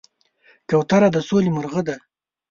[0.69, 1.95] کوتره د سولې مرغه ده.